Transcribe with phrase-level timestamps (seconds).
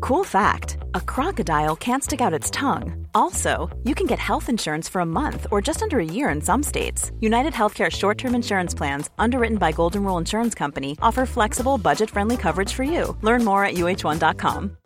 [0.00, 3.06] Cool fact a crocodile can't stick out its tongue.
[3.14, 6.40] Also, you can get health insurance for a month or just under a year in
[6.40, 7.12] some states.
[7.20, 12.10] United Healthcare short term insurance plans, underwritten by Golden Rule Insurance Company, offer flexible, budget
[12.10, 13.16] friendly coverage for you.
[13.22, 14.76] Learn more at uh1.com.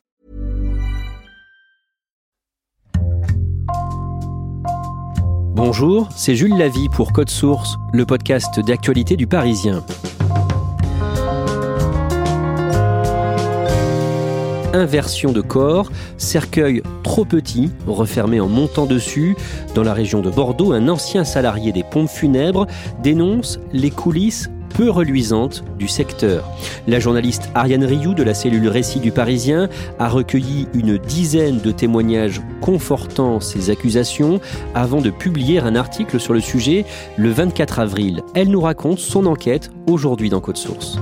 [5.54, 9.84] Bonjour, c'est Jules Lavie pour Code Source, le podcast d'actualité du Parisien.
[14.74, 19.36] Inversion de corps, cercueil trop petit, refermé en montant dessus.
[19.74, 22.66] Dans la région de Bordeaux, un ancien salarié des pompes funèbres
[23.02, 26.44] dénonce les coulisses peu reluisantes du secteur.
[26.86, 31.70] La journaliste Ariane Rioux de la cellule Récit du Parisien a recueilli une dizaine de
[31.70, 34.40] témoignages confortant ces accusations
[34.74, 36.84] avant de publier un article sur le sujet
[37.16, 38.22] le 24 avril.
[38.34, 40.98] Elle nous raconte son enquête aujourd'hui dans Code Source.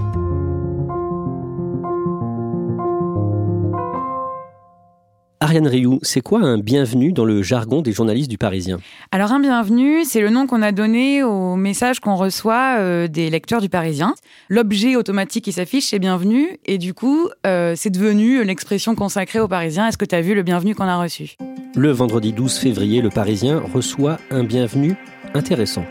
[5.53, 8.79] Ariane Rioux, c'est quoi un bienvenu dans le jargon des journalistes du Parisien?
[9.11, 13.29] Alors un bienvenu, c'est le nom qu'on a donné au message qu'on reçoit euh, des
[13.29, 14.15] lecteurs du Parisien.
[14.49, 19.49] L'objet automatique qui s'affiche, c'est bienvenu, et du coup, euh, c'est devenu l'expression consacrée aux
[19.49, 19.89] Parisiens.
[19.89, 21.37] Est-ce que tu as vu le bienvenu qu'on a reçu?
[21.77, 24.95] Le vendredi 12 février, le Parisien reçoit un bienvenu
[25.35, 25.85] intéressant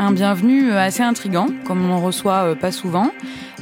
[0.00, 3.10] un bienvenu euh, assez intrigant, comme on en reçoit euh, pas souvent.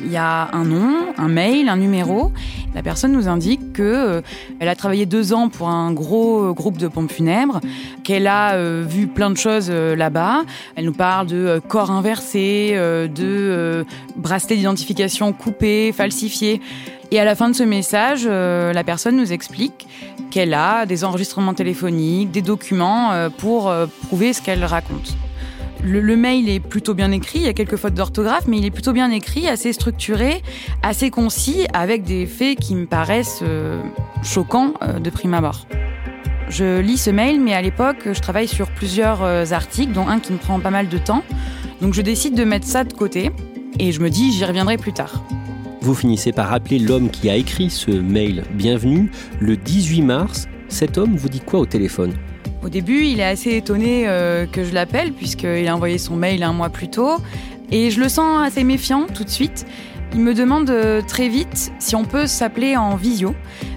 [0.00, 2.30] Il y a un nom, un mail, un numéro.
[2.76, 4.20] La personne nous indique que euh,
[4.60, 7.60] elle a travaillé deux ans pour un gros groupe de pompes funèbres,
[8.04, 10.44] qu'elle a vu plein de choses là-bas.
[10.76, 13.84] Elle nous parle de corps inversés, de
[14.16, 16.60] bracelets d'identification coupés, falsifiés.
[17.10, 19.86] Et à la fin de ce message, la personne nous explique
[20.30, 23.72] qu'elle a des enregistrements téléphoniques, des documents pour
[24.06, 25.16] prouver ce qu'elle raconte.
[25.84, 28.70] Le, mail est plutôt bien écrit, il y a quelques fautes d'orthographe, mais il est
[28.70, 30.42] plutôt bien écrit, assez structuré,
[30.82, 33.80] assez concis, avec des faits qui me paraissent euh,
[34.22, 35.66] choquants euh, de prime abord.
[36.48, 40.18] Je lis ce mail, mais à l'époque, je travaille sur plusieurs euh, articles, dont un
[40.18, 41.22] qui me prend pas mal de temps.
[41.80, 43.30] Donc je décide de mettre ça de côté,
[43.78, 45.22] et je me dis, j'y reviendrai plus tard.
[45.80, 49.10] Vous finissez par appeler l'homme qui a écrit ce mail bienvenu
[49.40, 50.48] le 18 mars.
[50.68, 52.12] Cet homme vous dit quoi au téléphone?
[52.68, 56.42] Au début, il est assez étonné euh, que je l'appelle, puisqu'il a envoyé son mail
[56.42, 57.16] un mois plus tôt.
[57.72, 59.64] Et je le sens assez méfiant tout de suite.
[60.12, 63.34] Il me demande euh, très vite si on peut s'appeler en visio.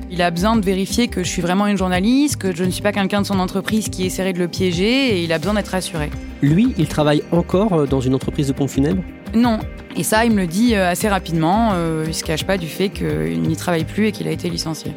[0.09, 2.81] Il a besoin de vérifier que je suis vraiment une journaliste, que je ne suis
[2.81, 5.69] pas quelqu'un de son entreprise qui essaierait de le piéger, et il a besoin d'être
[5.69, 6.09] rassuré.
[6.41, 9.03] Lui, il travaille encore euh, dans une entreprise de pompes funèbres?
[9.34, 9.59] Non.
[9.96, 11.73] Et ça, il me le dit assez rapidement.
[12.06, 14.91] il se cache pas du fait qu'il n'y travaille plus et qu'il a été licencié.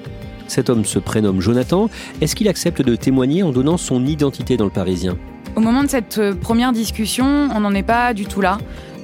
[0.49, 1.89] Cet homme se prénomme Jonathan.
[2.21, 5.17] Est-ce qu'il accepte de témoigner en donnant son identité dans le Parisien?
[5.57, 8.59] Au moment de cette euh, première discussion, on n'en est pas du tout là.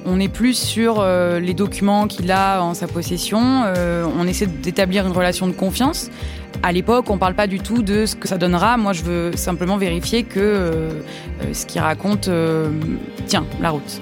[0.05, 3.63] On est plus sur euh, les documents qu'il a en sa possession.
[3.65, 6.09] Euh, on essaie d'établir une relation de confiance.
[6.63, 8.75] À l'époque, on ne parle pas du tout de ce que ça donnera.
[8.77, 10.89] Moi, je veux simplement vérifier que
[11.53, 12.29] ce qu'il raconte
[13.25, 14.01] tient la route.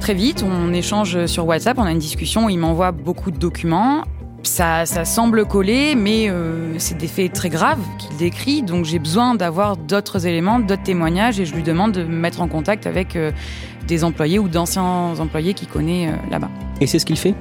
[0.00, 3.38] Très vite, on échange sur WhatsApp, on a une discussion où il m'envoie beaucoup de
[3.38, 4.04] documents.
[4.42, 9.34] Ça, semble coller, mais euh, c'est des faits très graves qu'il décrit, donc j'ai besoin
[9.34, 13.14] d'avoir d'autres éléments, d'autres témoignages, et je lui demande de me mettre en contact avec
[13.14, 13.30] euh,
[13.86, 16.50] des employés ou d'anciens employés qu'il connaît euh, là-bas.
[16.80, 17.34] Et c'est ce qu'il fait?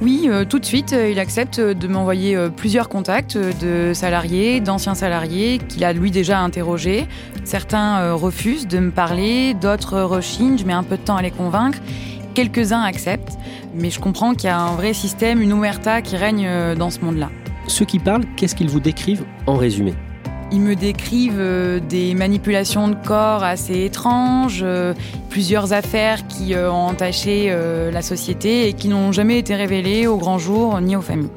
[0.00, 5.82] Oui, tout de suite, il accepte de m'envoyer plusieurs contacts de salariés, d'anciens salariés qu'il
[5.82, 7.08] a lui déjà interrogés.
[7.42, 11.32] Certains refusent de me parler, d'autres rechignent, je mets un peu de temps à les
[11.32, 11.78] convaincre.
[12.38, 13.36] Quelques-uns acceptent,
[13.74, 16.88] mais je comprends qu'il y a un vrai système, une omerta qui règne euh, dans
[16.88, 17.30] ce monde-là.
[17.66, 19.94] Ceux qui parlent, qu'est-ce qu'ils vous décrivent en résumé?
[20.52, 24.94] Ils me décrivent euh, des manipulations de corps assez étranges, euh,
[25.30, 27.52] plusieurs affaires qui ont entaché
[27.92, 31.30] la société et qui n'ont jamais été révélées au grand jour ni aux familles.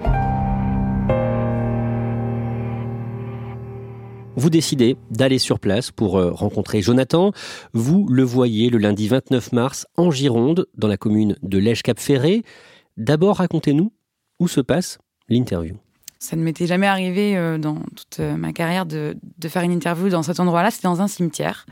[4.42, 7.32] Vous décidez d'aller sur place pour euh, rencontrer Jonathan.
[7.74, 12.42] Vous le voyez le lundi 29 mars en Gironde, dans la commune de Lège-Cap-Ferré.
[12.98, 13.94] D'abord, racontez-nous
[14.40, 14.98] où se passe
[15.30, 15.76] l'interview.
[16.18, 19.16] Ça ne m'était jamais arrivé euh, dans toute euh, ma carrière de,
[19.48, 20.72] faire une interview dans cet endroit-là.
[20.72, 21.68] C'est dans un cimetière.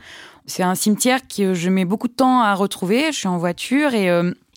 [0.46, 3.06] C'est un cimetière que je mets beaucoup de temps à retrouver.
[3.10, 4.08] Je suis en voiture et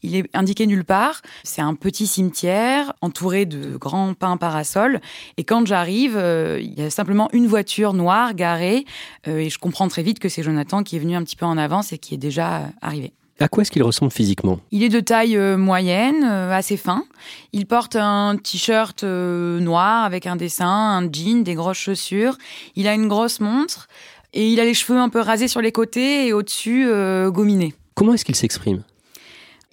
[0.03, 1.21] il est indiqué nulle part.
[1.43, 4.99] C'est un petit cimetière entouré de grands pins parasols.
[5.37, 6.13] Et quand j'arrive,
[6.59, 8.85] il y a simplement une voiture noire garée.
[9.25, 11.57] et je comprends très vite que c'est Jonathan qui est venu un petit peu en
[11.57, 13.13] avance et qui est déjà arrivé.
[13.39, 14.59] À quoi est-ce qu'il ressemble physiquement?
[14.71, 17.03] Il est de taille euh, moyenne, euh, assez fin.
[17.51, 22.37] Il porte un t-shirt euh, noir avec un dessin, un jean, des grosses chaussures.
[22.75, 23.87] Il a une grosse montre
[24.33, 26.87] et il a les cheveux un peu rasés sur les côtés et au-dessus
[27.27, 27.73] gominés.
[27.95, 28.83] Comment est-ce qu'il s'exprime?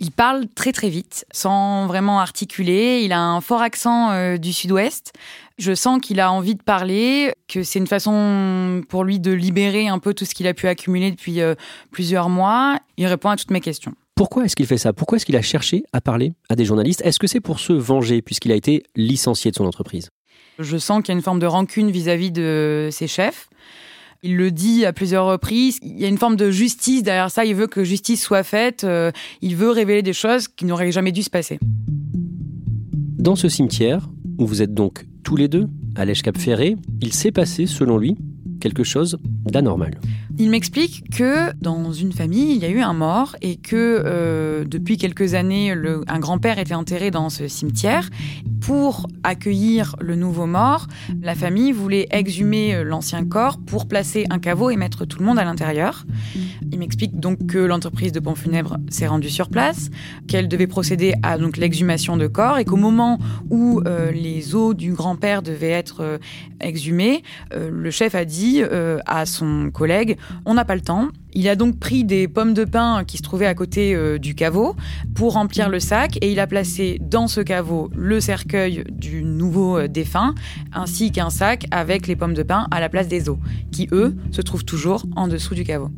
[0.00, 3.02] Il parle très très vite, sans vraiment articuler.
[3.04, 5.12] Il a un fort accent du sud-ouest.
[5.60, 9.88] Je sens qu'il a envie de parler, que c'est une façon pour lui de libérer
[9.88, 11.54] un peu tout ce qu'il a pu accumuler depuis euh,
[11.90, 12.78] plusieurs mois.
[12.96, 13.92] Il répond à toutes mes questions.
[14.14, 14.94] Pourquoi est-ce qu'il fait ça?
[14.94, 17.02] Pourquoi est-ce qu'il a cherché à parler à des journalistes?
[17.04, 20.08] Est-ce que c'est pour se venger puisqu'il a été licencié de son entreprise?
[20.58, 23.50] Je sens qu'il y a une forme de rancune vis-à-vis de ses chefs.
[24.22, 25.78] Il le dit à plusieurs reprises.
[25.82, 27.46] Il y a une forme de justice derrière ça.
[27.46, 28.84] Il veut que justice soit faite.
[28.84, 31.58] Euh, il veut révéler des choses qui n'auraient jamais dû se passer.
[33.18, 37.32] Dans ce cimetière, où vous êtes donc tous les deux à l'Èche-Cap Ferré, il s'est
[37.32, 38.16] passé, selon lui,
[38.60, 39.98] quelque chose d'anormal.
[40.40, 44.64] Il m'explique que dans une famille, il y a eu un mort et que euh,
[44.64, 45.70] depuis quelques années,
[46.08, 48.08] un grand-père était enterré dans ce cimetière.
[48.62, 50.86] Pour accueillir le nouveau mort,
[51.20, 55.26] la famille voulait exhumer euh, l'ancien corps pour placer un caveau et mettre tout le
[55.26, 56.06] monde à l'intérieur.
[56.72, 59.90] Il m'explique donc que l'entreprise de pompes funèbres s'est rendue sur place,
[60.26, 63.18] qu'elle devait procéder à l'exhumation de corps et qu'au moment
[63.50, 66.18] où euh, les os du grand-père devaient être
[66.60, 67.22] exhumés,
[67.54, 68.62] le chef a dit
[69.06, 71.08] à son collègue on n'a pas le temps.
[71.32, 74.34] Il a donc pris des pommes de pin qui se trouvaient à côté euh, du
[74.34, 74.74] caveau
[75.14, 79.78] pour remplir le sac et il a placé dans ce caveau le cercueil du nouveau
[79.78, 80.34] euh, défunt
[80.72, 83.38] ainsi qu'un sac avec les pommes de pin à la place des os
[83.70, 85.90] qui eux se trouvent toujours en dessous du caveau.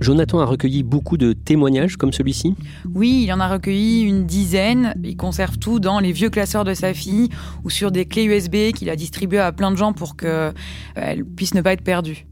[0.00, 2.54] Jonathan a recueilli beaucoup de témoignages comme celui-ci?
[2.94, 4.94] Oui, il en a recueilli une dizaine.
[5.04, 7.28] Il conserve tout dans les vieux classeurs de sa fille
[7.64, 10.54] ou sur des clés USB qu'il a distribuées à plein de gens pour qu'elles
[10.96, 12.26] euh, puissent ne pas être perdues.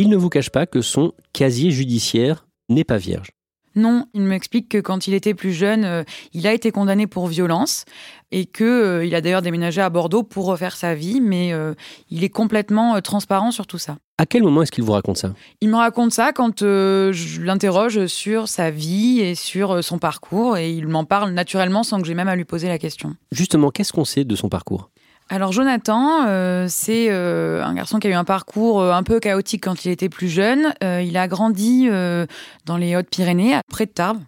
[0.00, 3.30] Il ne vous cache pas que son casier judiciaire n'est pas vierge.
[3.74, 7.26] Non, il m'explique que quand il était plus jeune, euh, il a été condamné pour
[7.26, 7.84] violence
[8.30, 11.74] et que euh, il a d'ailleurs déménagé à Bordeaux pour refaire sa vie, mais euh,
[12.10, 13.98] il est complètement transparent sur tout ça.
[14.18, 15.34] À quel moment est-ce qu'il vous raconte ça?
[15.60, 20.72] Il me raconte ça quand je l'interroge sur sa vie et sur son parcours et
[20.72, 23.14] il m'en parle naturellement sans que j'ai même à lui poser la question.
[23.32, 24.90] Justement, qu'est-ce qu'on sait de son parcours?
[25.30, 29.20] Alors Jonathan, euh, c'est euh, un garçon qui a eu un parcours euh, un peu
[29.20, 30.72] chaotique quand il était plus jeune.
[30.82, 31.88] il a grandi
[32.64, 34.22] dans les Hautes-Pyrénées, près de Tarbes.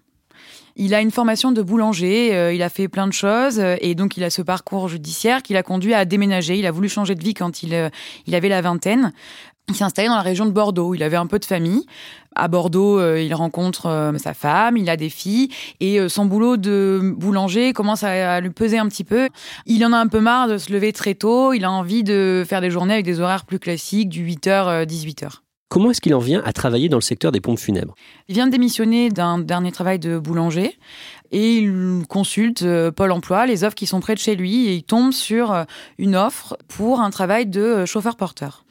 [0.77, 4.25] Il a une formation de boulanger, il a fait plein de choses et donc il
[4.25, 6.59] a ce parcours judiciaire qui l'a conduit à déménager.
[6.59, 7.91] Il a voulu changer de vie quand il,
[8.27, 9.13] il avait la vingtaine.
[9.71, 10.95] Il s'est installé dans la région de Bordeaux.
[10.95, 11.87] Il avait un peu de famille.
[12.35, 16.27] À Bordeaux, euh, il rencontre euh, sa femme, il a des filles, et euh, son
[16.27, 19.29] boulot de boulanger commence à, lui peser un petit peu.
[19.67, 21.53] Il en a un peu marre de se lever très tôt.
[21.53, 25.39] Il a envie de faire des journées avec des horaires plus classiques, du 8h, 18h.
[25.69, 27.95] Comment est-ce qu'il en vient à travailler dans le secteur des pompes funèbres?
[28.29, 30.77] Il vient de démissionner d'un dernier travail de boulanger
[31.31, 34.83] et il consulte Pôle emploi, les offres qui sont près de chez lui, et il
[34.83, 35.65] tombe sur
[35.99, 38.65] une offre pour un travail de chauffeur-porteur.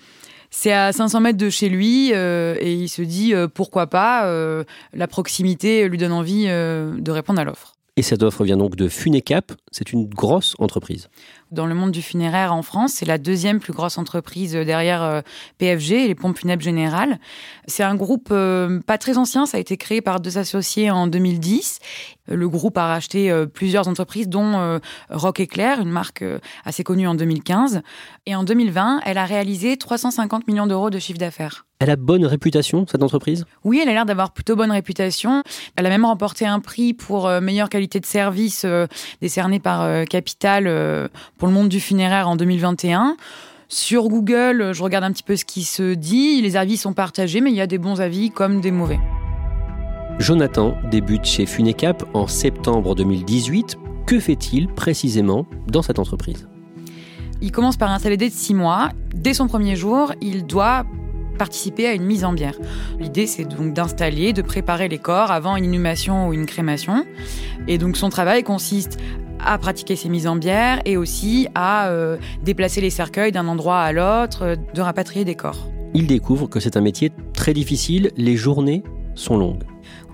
[0.51, 4.25] C'est à 500 mètres de chez lui euh, et il se dit euh, pourquoi pas,
[4.25, 4.63] euh,
[4.93, 7.73] la proximité lui donne envie de répondre à l'offre.
[7.97, 11.09] Et cette offre vient donc de Funecap, c'est une grosse entreprise.
[11.51, 15.23] Dans le monde du funéraire en France, c'est la deuxième plus grosse entreprise derrière
[15.57, 17.19] PFG, les pompes funèbres générales.
[17.67, 21.79] C'est un groupe pas très ancien, ça a été créé par deux associés en 2010
[22.29, 24.79] le groupe a racheté euh, plusieurs entreprises, dont euh,
[25.09, 27.81] Rock Éclair, une marque euh, assez connue en 2015.
[28.25, 31.65] Et en 2020, elle a réalisé 350 millions d'euros de chiffre d'affaires.
[31.79, 33.45] Elle a bonne réputation, cette entreprise?
[33.63, 35.43] Oui, elle a l'air d'avoir plutôt bonne réputation.
[35.77, 38.65] Elle a même remporté un prix pour meilleure qualité de service
[39.21, 43.15] décerné par Capital pour le monde du funéraire en 2021.
[43.69, 46.41] Sur Google, je regarde un petit peu ce qui se dit.
[46.41, 48.99] Les avis sont partagés, mais il y a des bons avis comme des mauvais.
[50.19, 53.77] Jonathan débute chez Funecap en septembre 2018.
[54.05, 56.47] Que fait-il précisément dans cette entreprise?
[57.41, 58.89] Il commence par un CDD de six mois.
[59.15, 60.83] Dès son premier jour, il doit
[61.37, 62.55] participer à une mise en bière.
[62.99, 67.05] L'idée, c'est donc d'installer, de préparer les corps avant une inhumation ou une crémation.
[67.69, 68.99] Et donc son travail consiste
[69.43, 73.79] à pratiquer ces mises en bière et aussi à euh, déplacer les cercueils d'un endroit
[73.79, 75.67] à l'autre, de rapatrier des corps.
[75.93, 78.83] Il découvre que c'est un métier très difficile, les journées
[79.15, 79.63] sont longues.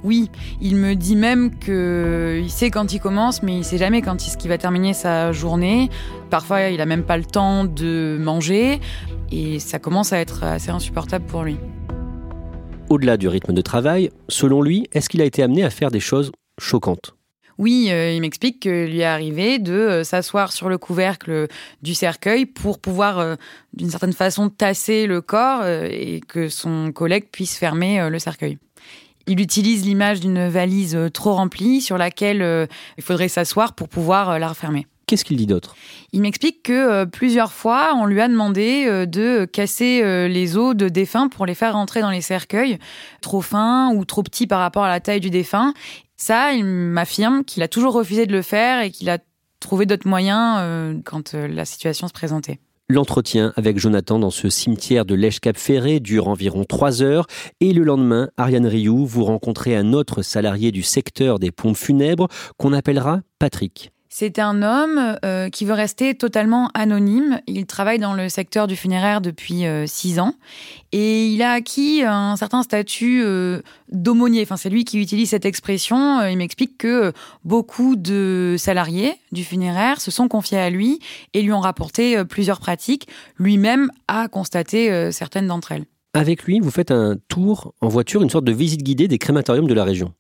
[0.03, 0.29] Oui,
[0.61, 4.37] il me dit même qu'il sait quand il commence, mais il sait jamais quand est-ce
[4.37, 5.89] qu'il va terminer sa journée.
[6.29, 8.79] Parfois, il a même pas le temps de manger,
[9.31, 11.57] et ça commence à être assez insupportable pour lui.
[12.89, 15.99] Au-delà du rythme de travail, selon lui, est-ce qu'il a été amené à faire des
[15.99, 17.15] choses choquantes?
[17.57, 21.47] Oui, euh, il m'explique que lui est arrivé de euh, s'asseoir sur le couvercle
[21.81, 23.35] du cercueil pour pouvoir, euh,
[23.73, 28.57] d'une certaine façon, tasser le corps et que son collègue puisse fermer le cercueil.
[29.27, 34.47] Il utilise l'image d'une valise trop remplie sur laquelle il faudrait s'asseoir pour pouvoir la
[34.49, 34.85] refermer.
[35.07, 35.75] Qu'est-ce qu'il dit d'autre?
[36.13, 41.27] Il m'explique que plusieurs fois, on lui a demandé de casser les os de défunts
[41.27, 42.77] pour les faire rentrer dans les cercueils,
[43.21, 45.73] trop fins ou trop petits par rapport à la taille du défunt,
[46.17, 49.19] ça, il m'affirme qu'il a toujours refusé de le faire et qu'il a
[49.59, 52.59] trouvé d'autres moyens euh, quand euh, la situation se présentait.
[52.87, 57.25] L'entretien avec Jonathan dans ce cimetière de Lèche-Cap-Ferré dure environ trois heures
[57.59, 62.27] et le lendemain, Ariane Rioux, vous rencontrez un autre salarié du secteur des pompes funèbres
[62.57, 63.91] qu'on appellera Patrick.
[64.17, 67.41] C'est un homme euh, qui veut rester totalement anonyme.
[67.47, 70.35] Il travaille dans le secteur du funéraire depuis euh, six ans
[70.93, 73.59] et il a acquis un certain statut euh,
[73.91, 74.43] d'aumônier.
[74.43, 76.25] Enfin, c'est lui qui utilise cette expression.
[76.27, 77.11] Il m'explique que
[77.43, 81.01] beaucoup de salariés du funéraire se sont confiés à lui
[81.33, 83.09] et lui ont rapporté plusieurs pratiques.
[83.37, 85.87] Lui-même a constaté certaines d'entre elles.
[86.13, 89.67] Avec lui, vous faites un tour en voiture, une sorte de visite guidée des crématoriums
[89.67, 90.13] de la région.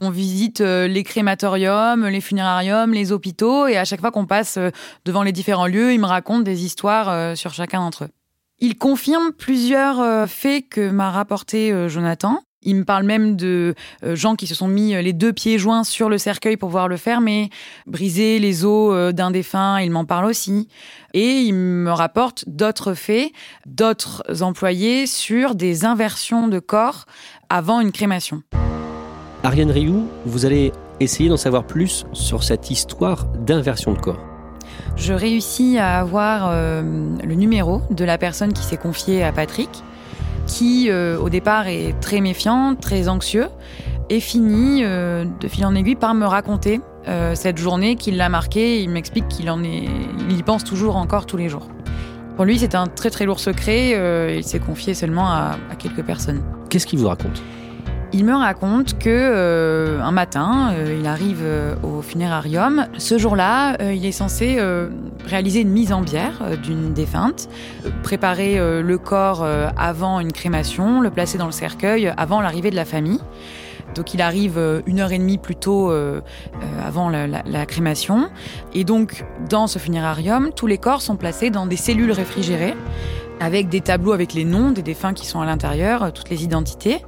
[0.00, 4.56] On visite euh, les crématoriums, les funérariums, les hôpitaux, et à chaque fois qu'on passe
[4.56, 4.70] euh,
[5.04, 8.10] devant les différents lieux, il me raconte des histoires euh, sur chacun d'entre eux.
[8.58, 12.38] Il confirme plusieurs faits que m'a rapporté Jonathan.
[12.62, 13.74] Il me parle même de
[14.04, 16.96] gens qui se sont mis les deux pieds joints sur le cercueil pour pouvoir le
[16.96, 17.50] fermer,
[17.88, 20.68] briser les os d'un défunt, il m'en parle aussi.
[21.12, 23.32] Et il me rapporte d'autres faits,
[23.66, 27.06] d'autres employés sur des inversions de corps
[27.48, 28.44] avant une crémation.
[29.44, 34.20] Ariane Rioux, vous allez essayer d'en savoir plus sur cette histoire d'inversion de corps.
[34.94, 36.82] Je réussis à avoir euh,
[37.24, 39.68] le numéro de la personne qui s'est confiée à Patrick,
[40.46, 43.48] qui euh, au départ est très méfiant, très anxieux,
[44.10, 46.80] et finit euh, de fil en aiguille par me raconter
[47.34, 48.80] cette journée qui l'a marqué.
[48.80, 49.88] Il m'explique qu'il en est,
[50.30, 51.66] il y pense toujours encore tous les jours.
[52.36, 54.36] Pour lui, c'est un très très lourd secret.
[54.36, 56.42] il s'est confié seulement à, à quelques personnes.
[56.70, 57.42] Qu'est-ce qu'il vous raconte?
[58.14, 62.86] Il me raconte que euh, un matin, euh, il arrive euh, au funérarium.
[62.98, 64.58] Ce jour-là, il est censé
[65.26, 67.48] réaliser une mise en bière d'une défunte,
[68.02, 72.84] préparer le corps avant une crémation, le placer dans le cercueil avant l'arrivée de la
[72.84, 73.20] famille.
[73.94, 75.92] Donc il arrive une heure et demie plus tôt
[76.84, 78.30] avant la, la, crémation.
[78.74, 82.74] Et donc dans ce funérarium, tous les corps sont placés dans des cellules réfrigérées
[83.40, 87.02] avec des tableaux avec les noms des défunts qui sont à l'intérieur, toutes les identités.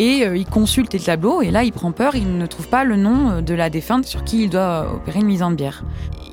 [0.00, 2.84] Et euh, il consulte les tableaux et là il prend peur, il ne trouve pas
[2.84, 5.84] le nom euh, de la défunte sur qui il doit opérer une mise en bière.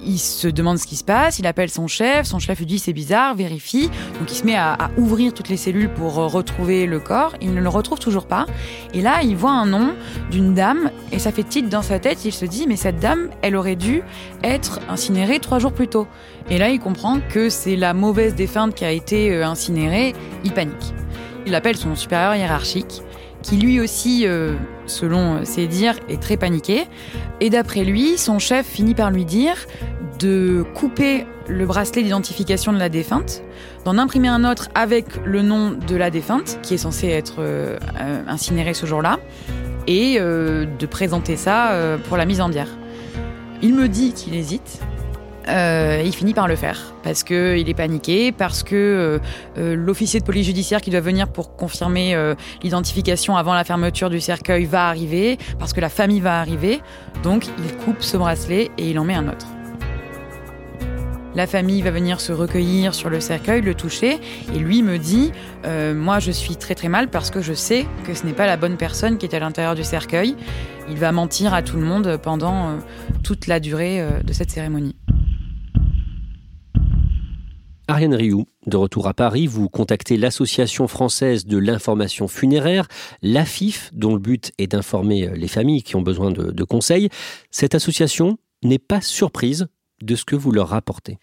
[0.06, 2.80] Il se demande ce qui se passe, il appelle son chef, son chef lui dit
[2.80, 3.90] c'est bizarre, vérifie.
[4.20, 7.54] Donc il se met à, ouvrir toutes les cellules pour euh, retrouver le corps, il
[7.54, 8.46] ne le retrouve toujours pas.
[8.94, 9.96] Et là il voit un nom
[10.32, 13.32] d'une dame et ça fait titre dans sa tête, il se dit mais cette dame,
[13.42, 14.02] elle aurait dû
[14.46, 16.08] être incinérée trois jours plus tôt.
[16.50, 20.94] Et là il comprend que c'est la mauvaise défunte qui a été incinérée, il panique.
[21.46, 23.02] Il appelle son supérieur hiérarchique
[23.48, 24.56] qui lui aussi, euh,
[24.88, 26.84] selon ses dires, est très paniqué.
[27.39, 29.56] Et d'après lui, son chef finit par lui dire
[30.20, 33.44] de couper le bracelet d'identification de la défunte,
[33.86, 37.77] d'en imprimer un autre avec le nom de la défunte, qui est censé être euh,
[38.27, 39.18] incinéré ce jour-là,
[39.86, 41.72] et euh, de présenter ça
[42.10, 42.70] pour la mise en bière.
[43.62, 44.82] Il me dit qu'il hésite,
[45.48, 49.20] euh, il finit par le faire parce que il est paniqué, parce que euh,
[49.58, 52.16] euh, l'officier de police judiciaire qui doit venir pour confirmer
[52.63, 56.82] l'identification avant la fermeture du cercueil va arriver, parce que la famille va arriver.
[57.24, 59.48] Donc il coupe ce bracelet et il en met un autre.
[61.36, 64.20] La famille va venir se recueillir sur le cercueil, le toucher,
[64.54, 65.32] et lui me dit
[65.66, 68.58] Moi, je suis très très mal parce que je sais que ce n'est pas la
[68.58, 70.36] bonne personne qui est à l'intérieur du cercueil.
[70.89, 72.77] Il va mentir à tout le monde pendant
[73.24, 74.97] toute la durée de cette cérémonie.
[77.89, 82.88] Ariane Rioux, de retour à Paris, vous contactez l'Association française de l'information funéraire,
[83.22, 87.10] l'AFIF, dont le but est d'informer les familles qui ont besoin de, de conseils.
[87.50, 89.67] Cette association n'est pas surprise
[90.01, 91.17] de ce que vous leur rapportez.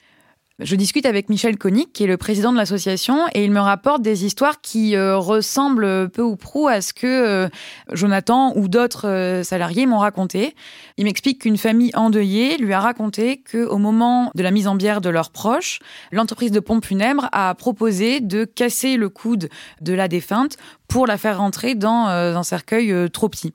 [0.61, 4.03] Je discute avec Michel Koenig, qui est le président de l'association, et il me rapporte
[4.03, 7.49] des histoires qui euh, ressemblent peu ou prou à ce que euh,
[7.91, 10.55] Jonathan ou d'autres euh, salariés m'ont raconté.
[10.97, 15.01] Il m'explique qu'une famille endeuillée lui a raconté qu'au moment de la mise en bière
[15.01, 15.81] de leurs proches,
[16.13, 19.49] l'entreprise de pompe funèbre a proposé de casser le coude
[19.81, 20.57] de la défunte
[20.87, 23.51] pour la faire rentrer dans un cercueil trop petit.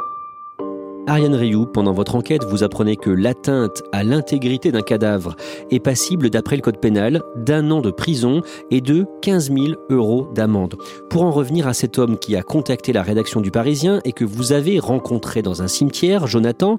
[1.07, 5.35] Ariane Rioux, pendant votre enquête, vous apprenez que l'atteinte à l'intégrité d'un cadavre
[5.71, 10.27] est passible, d'après le code pénal, d'un an de prison et de 15 000 euros
[10.35, 10.75] d'amende.
[11.09, 14.25] Pour en revenir à cet homme qui a contacté la rédaction du Parisien et que
[14.25, 16.77] vous avez rencontré dans un cimetière, Jonathan,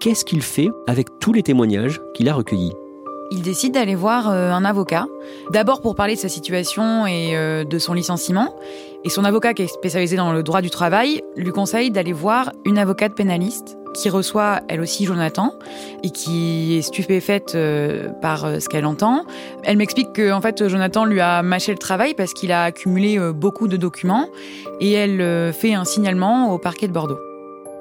[0.00, 2.72] qu'est-ce qu'il fait avec tous les témoignages qu'il a recueillis?
[3.30, 5.06] Il décide d'aller voir euh, un avocat,
[5.50, 8.54] d'abord pour parler de sa situation et euh, de son licenciement.
[9.04, 12.52] Et son avocat, qui est spécialisé dans le droit du travail, lui conseille d'aller voir
[12.64, 15.54] une avocate pénaliste qui reçoit elle aussi Jonathan
[16.02, 19.24] et qui est stupéfaite euh, par ce qu'elle entend.
[19.64, 23.18] Elle m'explique que en fait Jonathan lui a mâché le travail parce qu'il a accumulé
[23.32, 24.28] beaucoup de documents
[24.80, 27.18] et elle fait un signalement au parquet de Bordeaux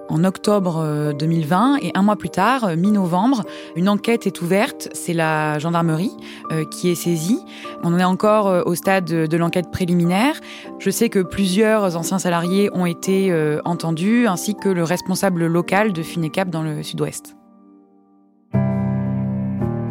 [0.10, 3.44] en octobre 2020 euh, et un mois plus tard, euh, mi-novembre,
[3.76, 4.90] une enquête est ouverte.
[4.94, 6.12] C'est la gendarmerie
[6.52, 7.40] euh, qui est saisie.
[7.84, 10.40] On est encore au stade de l'enquête préliminaire.
[10.80, 13.34] Je sais que plusieurs anciens salariés ont été
[13.64, 17.36] entendus, ainsi que le responsable local de Funecap dans le sud-ouest.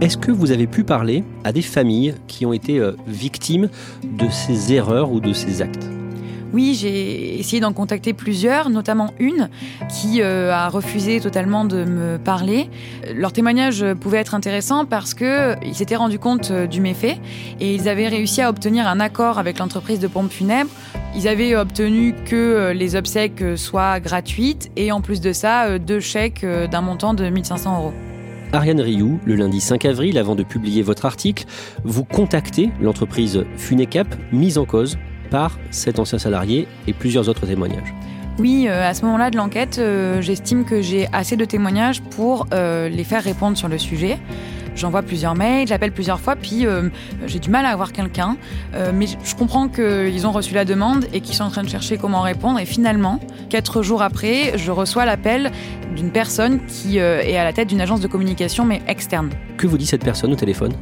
[0.00, 3.68] Est-ce que vous avez pu parler à des familles qui ont été victimes
[4.02, 5.88] de ces erreurs ou de ces actes?
[6.54, 9.50] Oui, j'ai essayé d'en contacter plusieurs, notamment une
[9.88, 12.70] qui euh, a refusé totalement de me parler.
[13.12, 17.18] Leur témoignage pouvait être intéressant parce qu'ils s'étaient rendus compte euh, du méfait
[17.58, 20.70] et ils avaient réussi à obtenir un accord avec l'entreprise de pompes funèbres.
[21.16, 26.00] Ils avaient obtenu que euh, les obsèques soient gratuites et en plus de ça, deux
[26.00, 27.92] chèques d'un montant de 1500 euros.
[28.52, 31.46] Ariane Rioux, le lundi 5 avril, avant de publier votre article,
[31.82, 34.96] vous contactez l'entreprise Funecap, mise en cause
[35.30, 37.94] par cet ancien salarié et plusieurs autres témoignages.
[38.38, 42.46] Oui, euh, à ce moment-là de l'enquête, euh, j'estime que j'ai assez de témoignages pour
[42.52, 44.18] euh, les faire répondre sur le sujet.
[44.74, 46.66] J'envoie plusieurs mails, j'appelle plusieurs fois, puis
[47.26, 48.36] j'ai du mal à avoir quelqu'un.
[48.92, 51.96] mais je comprends qu'ils ont reçu la demande et qu'ils sont en train de chercher
[51.96, 52.58] comment répondre.
[52.58, 55.52] Et finalement, quatre jours après, je reçois l'appel
[55.94, 59.30] d'une personne qui est à la tête d'une agence de communication, mais externe.
[59.56, 60.72] Que vous dit cette personne au téléphone?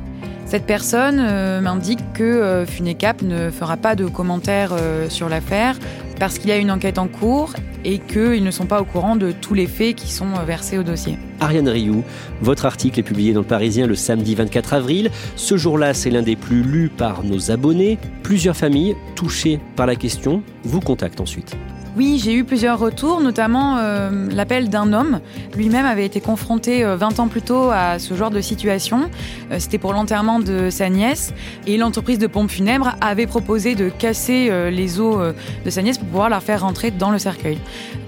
[0.53, 5.79] Cette personne euh, m'indique que euh, Funecap ne fera pas de commentaires euh, sur l'affaire
[6.23, 7.53] parce qu'il y a une enquête en cours
[7.85, 10.85] et qu'ils ne sont pas au courant de tous les faits qui sont versés au
[10.85, 11.19] dossier.
[11.41, 12.05] Ariane Rioux,
[12.41, 15.11] votre article est publié dans le Parisien le samedi 24 avril.
[15.35, 17.99] Ce jour-là, c'est l'un des plus lus par nos abonnés.
[18.23, 21.57] Plusieurs familles touchées par la question vous contactent ensuite.
[21.95, 25.21] Oui, j'ai eu plusieurs retours, notamment euh, l'appel d'un homme.
[25.55, 29.11] Lui-même avait été confronté 20 euh, ans plus tôt à ce genre de situation.
[29.51, 31.35] Euh, c'était pour l'enterrement de sa nièce.
[31.67, 36.09] Et l'entreprise de pompes funèbres avait proposé de casser les os de sa nièce pour
[36.09, 37.59] pouvoir la faire rentrer dans le cercueil.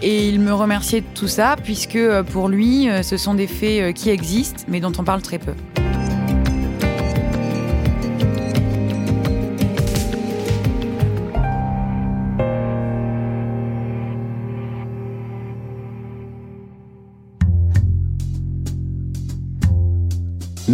[0.00, 1.98] Et il me remerciait de tout ça, puisque
[2.32, 5.52] pour lui, ce sont des faits qui existent, mais dont on parle très peu.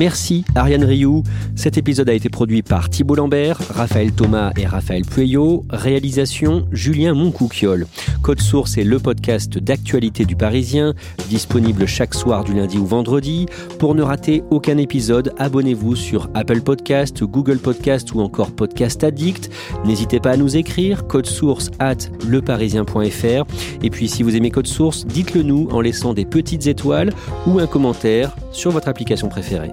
[0.01, 1.23] Merci Ariane Rioux.
[1.57, 5.67] Cet épisode a été produit par Thibault Lambert, Raphaël Thomas et Raphaël Pueyo.
[5.69, 7.87] Réalisation Julien Moncouquiol.
[8.23, 10.95] Code Source est le podcast d'actualité du Parisien,
[11.29, 13.45] disponible chaque soir du lundi au vendredi.
[13.79, 19.51] Pour ne rater aucun épisode, abonnez-vous sur Apple Podcast, Google Podcast ou encore Podcast Addict.
[19.85, 23.45] N'hésitez pas à nous écrire code source at leparisien.fr.
[23.83, 27.13] Et puis si vous aimez Code Source, dites-le nous en laissant des petites étoiles
[27.47, 29.73] ou un commentaire sur votre application préférée.